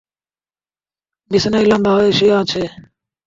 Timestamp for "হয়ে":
1.97-2.11